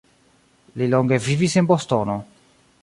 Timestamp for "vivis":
1.27-1.59